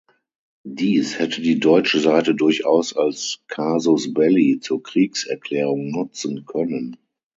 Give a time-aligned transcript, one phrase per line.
[0.65, 6.97] Dies hätte die deutsche Seite durchaus als casus belli zur Kriegserklärung nutzen können.